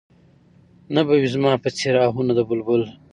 نه 0.93 1.01
به 1.07 1.13
وي 1.19 1.27
زما 1.35 1.51
په 1.63 1.69
څېر 1.77 1.95
اهونه 2.07 2.31
د 2.35 2.41
بلبل 2.49 2.81